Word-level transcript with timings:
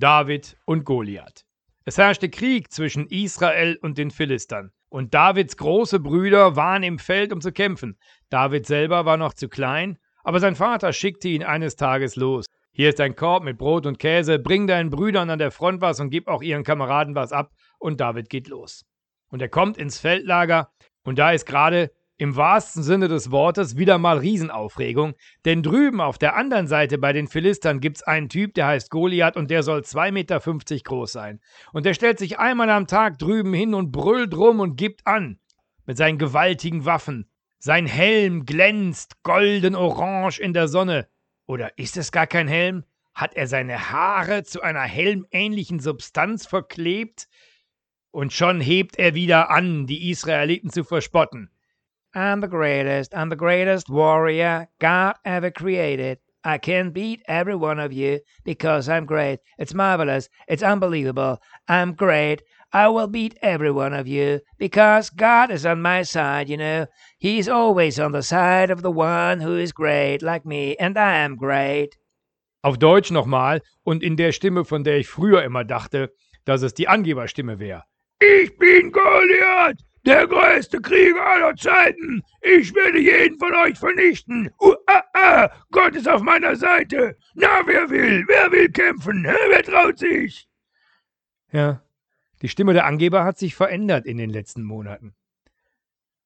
David 0.00 0.56
und 0.64 0.84
Goliath. 0.86 1.44
Es 1.84 1.98
herrschte 1.98 2.30
Krieg 2.30 2.72
zwischen 2.72 3.06
Israel 3.08 3.78
und 3.82 3.98
den 3.98 4.10
Philistern. 4.10 4.70
Und 4.88 5.12
Davids 5.12 5.58
große 5.58 6.00
Brüder 6.00 6.56
waren 6.56 6.82
im 6.82 6.98
Feld, 6.98 7.34
um 7.34 7.42
zu 7.42 7.52
kämpfen. 7.52 7.98
David 8.30 8.66
selber 8.66 9.04
war 9.04 9.18
noch 9.18 9.34
zu 9.34 9.50
klein, 9.50 9.98
aber 10.24 10.40
sein 10.40 10.56
Vater 10.56 10.94
schickte 10.94 11.28
ihn 11.28 11.44
eines 11.44 11.76
Tages 11.76 12.16
los. 12.16 12.46
Hier 12.72 12.88
ist 12.88 13.00
ein 13.00 13.14
Korb 13.14 13.44
mit 13.44 13.58
Brot 13.58 13.84
und 13.84 13.98
Käse, 13.98 14.38
bring 14.38 14.66
deinen 14.66 14.88
Brüdern 14.88 15.28
an 15.28 15.38
der 15.38 15.50
Front 15.50 15.82
was 15.82 16.00
und 16.00 16.08
gib 16.08 16.28
auch 16.28 16.40
ihren 16.40 16.64
Kameraden 16.64 17.14
was 17.14 17.30
ab. 17.30 17.52
Und 17.78 18.00
David 18.00 18.30
geht 18.30 18.48
los. 18.48 18.86
Und 19.28 19.42
er 19.42 19.50
kommt 19.50 19.76
ins 19.76 19.98
Feldlager 19.98 20.72
und 21.04 21.18
da 21.18 21.32
ist 21.32 21.44
gerade 21.44 21.90
im 22.20 22.36
wahrsten 22.36 22.82
Sinne 22.82 23.08
des 23.08 23.30
Wortes 23.30 23.78
wieder 23.78 23.96
mal 23.96 24.18
Riesenaufregung, 24.18 25.14
denn 25.46 25.62
drüben 25.62 26.02
auf 26.02 26.18
der 26.18 26.36
anderen 26.36 26.66
Seite 26.66 26.98
bei 26.98 27.14
den 27.14 27.28
Philistern 27.28 27.80
gibt's 27.80 28.02
einen 28.02 28.28
Typ, 28.28 28.52
der 28.52 28.66
heißt 28.66 28.90
Goliath 28.90 29.38
und 29.38 29.50
der 29.50 29.62
soll 29.62 29.80
2,50 29.80 30.12
Meter 30.12 30.40
groß 30.84 31.12
sein. 31.12 31.40
Und 31.72 31.86
der 31.86 31.94
stellt 31.94 32.18
sich 32.18 32.38
einmal 32.38 32.68
am 32.68 32.86
Tag 32.86 33.18
drüben 33.18 33.54
hin 33.54 33.72
und 33.72 33.90
brüllt 33.90 34.36
rum 34.36 34.60
und 34.60 34.76
gibt 34.76 35.06
an. 35.06 35.38
Mit 35.86 35.96
seinen 35.96 36.18
gewaltigen 36.18 36.84
Waffen. 36.84 37.30
Sein 37.58 37.86
Helm 37.86 38.44
glänzt 38.44 39.22
golden-orange 39.22 40.40
in 40.40 40.52
der 40.52 40.68
Sonne. 40.68 41.08
Oder 41.46 41.78
ist 41.78 41.96
es 41.96 42.12
gar 42.12 42.26
kein 42.26 42.48
Helm? 42.48 42.84
Hat 43.14 43.32
er 43.32 43.46
seine 43.46 43.90
Haare 43.92 44.44
zu 44.44 44.60
einer 44.60 44.82
helmähnlichen 44.82 45.80
Substanz 45.80 46.46
verklebt? 46.46 47.28
Und 48.10 48.34
schon 48.34 48.60
hebt 48.60 48.98
er 48.98 49.14
wieder 49.14 49.48
an, 49.48 49.86
die 49.86 50.10
Israeliten 50.10 50.68
zu 50.68 50.84
verspotten. 50.84 51.50
I'm 52.14 52.40
the 52.40 52.48
greatest, 52.48 53.14
I'm 53.14 53.28
the 53.28 53.36
greatest 53.36 53.88
warrior 53.88 54.68
God 54.80 55.14
ever 55.24 55.50
created. 55.52 56.18
I 56.42 56.58
can 56.58 56.90
beat 56.90 57.22
every 57.28 57.54
one 57.54 57.78
of 57.78 57.92
you 57.92 58.20
because 58.44 58.88
I'm 58.88 59.06
great. 59.06 59.38
It's 59.58 59.74
marvelous, 59.74 60.28
it's 60.48 60.62
unbelievable. 60.62 61.38
I'm 61.68 61.92
great. 61.92 62.42
I 62.72 62.88
will 62.88 63.06
beat 63.06 63.38
every 63.42 63.70
one 63.70 63.92
of 63.92 64.08
you 64.08 64.40
because 64.58 65.10
God 65.10 65.50
is 65.50 65.66
on 65.66 65.82
my 65.82 66.02
side, 66.02 66.48
you 66.48 66.56
know. 66.56 66.86
He's 67.18 67.48
always 67.48 68.00
on 68.00 68.12
the 68.12 68.22
side 68.22 68.70
of 68.70 68.82
the 68.82 68.90
one 68.90 69.40
who 69.40 69.56
is 69.56 69.72
great, 69.72 70.22
like 70.22 70.44
me, 70.44 70.76
and 70.76 70.96
I 70.96 71.18
am 71.18 71.36
great. 71.36 71.96
Auf 72.62 72.78
Deutsch 72.78 73.10
nochmal 73.10 73.60
und 73.84 74.02
in 74.02 74.16
der 74.16 74.32
Stimme, 74.32 74.64
von 74.64 74.84
der 74.84 74.98
ich 74.98 75.08
früher 75.08 75.42
immer 75.44 75.64
dachte, 75.64 76.12
dass 76.44 76.62
es 76.62 76.74
die 76.74 76.88
Angeberstimme 76.88 77.58
wäre. 77.58 77.84
Ich 78.20 78.56
bin 78.58 78.92
Goliath! 78.92 79.78
Der 80.06 80.26
größte 80.26 80.80
Krieger 80.80 81.24
aller 81.26 81.54
Zeiten! 81.56 82.22
Ich 82.40 82.74
werde 82.74 82.98
jeden 82.98 83.38
von 83.38 83.54
euch 83.54 83.78
vernichten! 83.78 84.50
Uh, 84.58 84.74
ah, 84.86 85.02
ah, 85.12 85.50
Gott 85.70 85.94
ist 85.94 86.08
auf 86.08 86.22
meiner 86.22 86.56
Seite! 86.56 87.16
Na, 87.34 87.60
wer 87.66 87.90
will? 87.90 88.24
Wer 88.26 88.50
will 88.50 88.70
kämpfen? 88.70 89.24
Wer 89.24 89.62
traut 89.62 89.98
sich? 89.98 90.48
Ja, 91.52 91.82
die 92.40 92.48
Stimme 92.48 92.72
der 92.72 92.86
Angeber 92.86 93.24
hat 93.24 93.38
sich 93.38 93.54
verändert 93.54 94.06
in 94.06 94.16
den 94.16 94.30
letzten 94.30 94.62
Monaten. 94.62 95.14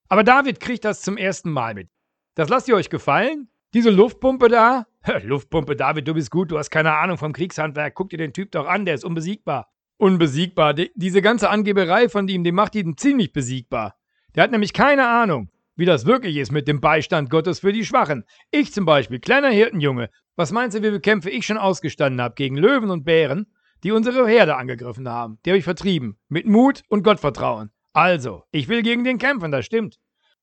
Aber 0.08 0.22
David 0.22 0.60
kriegt 0.60 0.84
das 0.84 1.02
zum 1.02 1.16
ersten 1.16 1.50
Mal 1.50 1.74
mit. 1.74 1.88
Das 2.36 2.48
lasst 2.48 2.68
ihr 2.68 2.76
euch 2.76 2.90
gefallen? 2.90 3.48
Diese 3.72 3.90
Luftpumpe 3.90 4.48
da? 4.48 4.86
Luftpumpe, 5.22 5.74
David, 5.74 6.06
du 6.06 6.14
bist 6.14 6.30
gut, 6.30 6.52
du 6.52 6.58
hast 6.58 6.70
keine 6.70 6.94
Ahnung 6.94 7.18
vom 7.18 7.32
Kriegshandwerk. 7.32 7.94
Guck 7.96 8.10
dir 8.10 8.18
den 8.18 8.32
Typ 8.32 8.52
doch 8.52 8.68
an, 8.68 8.84
der 8.84 8.94
ist 8.94 9.04
unbesiegbar 9.04 9.73
unbesiegbar. 10.04 10.74
Die, 10.74 10.92
diese 10.94 11.22
ganze 11.22 11.48
Angeberei 11.48 12.10
von 12.10 12.28
ihm, 12.28 12.44
die 12.44 12.52
macht 12.52 12.74
ihn 12.74 12.96
ziemlich 12.98 13.32
besiegbar. 13.32 13.96
Der 14.34 14.42
hat 14.42 14.50
nämlich 14.50 14.74
keine 14.74 15.08
Ahnung, 15.08 15.48
wie 15.76 15.86
das 15.86 16.04
wirklich 16.04 16.36
ist 16.36 16.52
mit 16.52 16.68
dem 16.68 16.82
Beistand 16.82 17.30
Gottes 17.30 17.60
für 17.60 17.72
die 17.72 17.86
Schwachen. 17.86 18.24
Ich 18.50 18.74
zum 18.74 18.84
Beispiel, 18.84 19.18
kleiner 19.18 19.48
Hirtenjunge, 19.48 20.10
was 20.36 20.52
meinst 20.52 20.76
du, 20.76 20.82
wie 20.82 20.88
viele 20.88 21.00
Kämpfe 21.00 21.30
ich 21.30 21.46
schon 21.46 21.56
ausgestanden 21.56 22.20
habe 22.20 22.34
gegen 22.34 22.58
Löwen 22.58 22.90
und 22.90 23.04
Bären, 23.04 23.46
die 23.82 23.92
unsere 23.92 24.28
Herde 24.28 24.56
angegriffen 24.56 25.08
haben? 25.08 25.38
Die 25.44 25.50
habe 25.50 25.58
ich 25.58 25.64
vertrieben. 25.64 26.18
Mit 26.28 26.46
Mut 26.46 26.82
und 26.88 27.02
Gottvertrauen. 27.02 27.70
Also, 27.94 28.44
ich 28.50 28.68
will 28.68 28.82
gegen 28.82 29.04
den 29.04 29.16
kämpfen, 29.16 29.52
das 29.52 29.64
stimmt. 29.64 29.96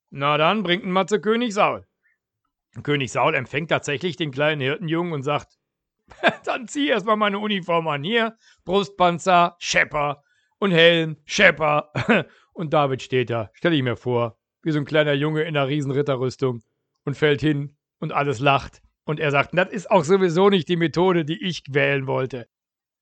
Na 0.09 0.39
dann, 0.39 0.63
bringt 0.63 0.83
ihn 0.83 0.91
mal 0.91 1.05
zu 1.05 1.21
König 1.21 1.53
Saul. 1.53 1.85
König 2.81 3.11
Saul 3.11 3.35
empfängt 3.35 3.69
tatsächlich 3.69 4.15
den 4.15 4.31
kleinen 4.31 4.61
Hirtenjungen 4.61 5.13
und 5.13 5.21
sagt, 5.21 5.59
Dann 6.45 6.67
zieh 6.67 6.87
erstmal 6.87 7.17
meine 7.17 7.39
Uniform 7.39 7.87
an. 7.87 8.03
Hier, 8.03 8.37
Brustpanzer, 8.65 9.55
Schepper 9.59 10.23
und 10.59 10.71
Helm, 10.71 11.17
Schepper. 11.25 11.91
Und 12.53 12.73
David 12.73 13.01
steht 13.01 13.29
da, 13.29 13.49
stell 13.53 13.73
ich 13.73 13.81
mir 13.81 13.95
vor, 13.95 14.37
wie 14.61 14.71
so 14.71 14.77
ein 14.77 14.85
kleiner 14.85 15.13
Junge 15.13 15.43
in 15.43 15.55
einer 15.55 15.69
riesen 15.69 15.91
Ritterrüstung 15.91 16.61
und 17.05 17.15
fällt 17.15 17.39
hin 17.39 17.77
und 17.99 18.11
alles 18.11 18.39
lacht. 18.39 18.81
Und 19.05 19.19
er 19.19 19.31
sagt, 19.31 19.57
das 19.57 19.69
ist 19.69 19.89
auch 19.89 20.03
sowieso 20.03 20.49
nicht 20.49 20.67
die 20.67 20.75
Methode, 20.75 21.25
die 21.25 21.41
ich 21.41 21.63
wählen 21.69 22.07
wollte. 22.07 22.47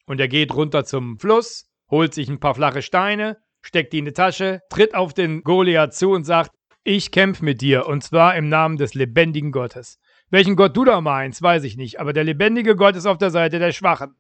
Und 0.06 0.20
er 0.20 0.28
geht 0.28 0.53
runter 0.53 0.86
zum 0.86 1.20
Fluss, 1.20 1.68
holt 1.90 2.14
sich 2.14 2.30
ein 2.30 2.40
paar 2.40 2.56
flache 2.56 2.81
Steine, 2.81 3.38
steckt 3.62 3.94
die 3.94 4.00
in 4.00 4.06
die 4.06 4.14
Tasche, 4.14 4.62
tritt 4.70 4.96
auf 4.96 5.14
den 5.14 5.44
Goliath 5.44 5.94
zu 5.94 6.12
und 6.12 6.24
sagt, 6.24 6.52
ich 6.84 7.12
kämpfe 7.12 7.44
mit 7.44 7.62
dir, 7.62 7.88
und 7.88 8.03
zwar 8.03 8.36
im 8.36 8.50
Namen 8.50 8.78
des 8.78 8.94
lebendigen 8.94 9.52
Gottes. 9.52 10.00
Welchen 10.29 10.56
Gott 10.56 10.78
du 10.78 10.85
da 10.85 11.01
meinst, 11.01 11.41
weiß 11.41 11.63
ich 11.63 11.75
nicht, 11.75 12.00
aber 12.00 12.13
der 12.13 12.23
lebendige 12.23 12.75
Gott 12.75 12.95
ist 12.95 13.07
auf 13.07 13.17
der 13.17 13.31
Seite 13.31 13.57
der 13.57 13.72
Schwachen. 13.72 14.16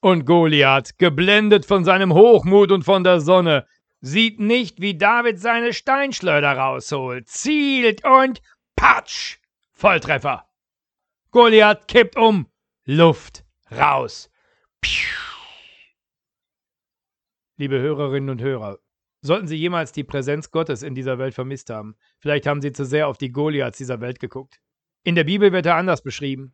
Und 0.00 0.26
Goliath, 0.26 0.98
geblendet 0.98 1.64
von 1.64 1.84
seinem 1.84 2.12
Hochmut 2.12 2.70
und 2.70 2.84
von 2.84 3.02
der 3.02 3.20
Sonne, 3.20 3.66
sieht 4.00 4.38
nicht, 4.38 4.80
wie 4.80 4.98
David 4.98 5.40
seine 5.40 5.72
Steinschleuder 5.72 6.52
rausholt, 6.52 7.28
zielt 7.28 8.04
und 8.04 8.42
patsch! 8.76 9.38
Volltreffer. 9.72 10.46
Goliath 11.30 11.88
kippt 11.88 12.16
um. 12.16 12.46
Luft 12.84 13.44
raus. 13.70 14.30
Piu. 14.80 15.08
Liebe 17.56 17.80
Hörerinnen 17.80 18.30
und 18.30 18.42
Hörer, 18.42 18.78
sollten 19.22 19.48
Sie 19.48 19.56
jemals 19.56 19.92
die 19.92 20.04
Präsenz 20.04 20.50
Gottes 20.50 20.82
in 20.82 20.94
dieser 20.94 21.18
Welt 21.18 21.34
vermisst 21.34 21.70
haben, 21.70 21.96
vielleicht 22.18 22.46
haben 22.46 22.60
Sie 22.60 22.72
zu 22.72 22.84
sehr 22.84 23.08
auf 23.08 23.16
die 23.16 23.32
Goliaths 23.32 23.78
dieser 23.78 24.00
Welt 24.00 24.20
geguckt. 24.20 24.60
In 25.06 25.14
der 25.14 25.22
Bibel 25.22 25.52
wird 25.52 25.66
er 25.66 25.76
anders 25.76 26.02
beschrieben. 26.02 26.52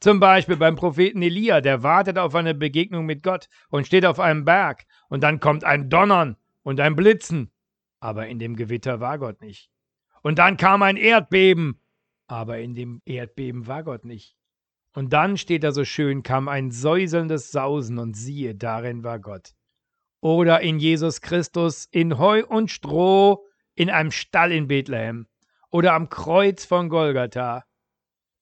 Zum 0.00 0.18
Beispiel 0.18 0.56
beim 0.56 0.74
Propheten 0.74 1.22
Elia, 1.22 1.60
der 1.60 1.84
wartet 1.84 2.18
auf 2.18 2.34
eine 2.34 2.52
Begegnung 2.52 3.06
mit 3.06 3.22
Gott 3.22 3.48
und 3.68 3.86
steht 3.86 4.04
auf 4.04 4.18
einem 4.18 4.44
Berg 4.44 4.86
und 5.08 5.22
dann 5.22 5.38
kommt 5.38 5.62
ein 5.62 5.88
Donnern 5.88 6.36
und 6.64 6.80
ein 6.80 6.96
Blitzen. 6.96 7.52
Aber 8.00 8.26
in 8.26 8.40
dem 8.40 8.56
Gewitter 8.56 8.98
war 8.98 9.20
Gott 9.20 9.40
nicht. 9.40 9.70
Und 10.20 10.40
dann 10.40 10.56
kam 10.56 10.82
ein 10.82 10.96
Erdbeben, 10.96 11.80
aber 12.26 12.58
in 12.58 12.74
dem 12.74 13.02
Erdbeben 13.04 13.68
war 13.68 13.84
Gott 13.84 14.04
nicht. 14.04 14.34
Und 14.94 15.12
dann 15.12 15.36
steht 15.36 15.62
da 15.62 15.70
so 15.70 15.84
schön, 15.84 16.24
kam 16.24 16.48
ein 16.48 16.72
säuselndes 16.72 17.52
Sausen 17.52 18.00
und 18.00 18.16
siehe, 18.16 18.56
darin 18.56 19.04
war 19.04 19.20
Gott. 19.20 19.52
Oder 20.20 20.60
in 20.60 20.80
Jesus 20.80 21.20
Christus 21.20 21.86
in 21.88 22.18
Heu 22.18 22.44
und 22.44 22.68
Stroh 22.68 23.46
in 23.76 23.90
einem 23.90 24.10
Stall 24.10 24.50
in 24.50 24.66
Bethlehem 24.66 25.28
oder 25.70 25.92
am 25.92 26.08
Kreuz 26.08 26.64
von 26.64 26.88
Golgatha 26.88 27.64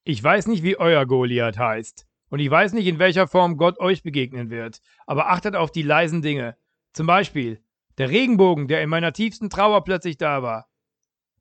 ich 0.05 0.23
weiß 0.23 0.47
nicht, 0.47 0.63
wie 0.63 0.79
euer 0.79 1.07
Goliath 1.07 1.59
heißt. 1.59 2.07
Und 2.31 2.39
ich 2.39 2.51
weiß 2.51 2.73
nicht, 2.73 2.87
in 2.87 2.99
welcher 2.99 3.27
Form 3.27 3.57
Gott 3.57 3.79
euch 3.81 4.03
begegnen 4.03 4.51
wird. 4.51 4.81
Aber 5.07 5.31
achtet 5.31 5.57
auf 5.57 5.73
die 5.73 5.83
leisen 5.83 6.23
Dinge. 6.23 6.57
Zum 6.93 7.07
Beispiel 7.07 7.63
der 7.99 8.09
Regenbogen, 8.09 8.69
der 8.69 8.83
in 8.83 8.89
meiner 8.89 9.13
tiefsten 9.13 9.51
Trauer 9.51 9.85
plötzlich 9.85 10.17
da 10.17 10.43
war. 10.43 10.69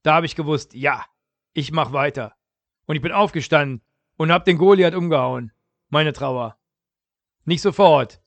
Da 0.04 0.16
habe 0.16 0.26
ich 0.26 0.36
gewusst, 0.36 0.74
ja, 0.74 1.06
ich 1.54 1.72
mach 1.72 1.94
weiter. 1.94 2.34
Und 2.86 2.96
ich 2.96 3.02
bin 3.02 3.12
aufgestanden 3.12 3.82
und 4.18 4.32
hab 4.32 4.46
den 4.46 4.58
Goliath 4.58 4.96
umgehauen. 4.96 5.52
Meine 5.90 6.12
Trauer. 6.12 6.58
Nicht 7.46 7.62
sofort, 7.62 8.22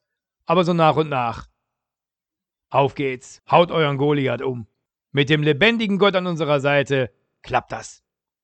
aber 0.47 0.65
so 0.65 0.73
nach 0.73 0.97
und 0.97 1.09
nach. 1.09 1.49
Auf 2.71 2.95
geht's, 2.95 3.43
haut 3.51 3.71
euren 3.71 3.99
Goliath 3.99 4.41
um. 4.41 4.67
Mit 5.11 5.29
dem 5.29 5.43
lebendigen 5.43 5.99
Gott 5.99 6.17
an 6.17 6.27
unserer 6.27 6.61
Seite 6.61 7.13
klappt 7.43 7.73
das. 7.73 8.03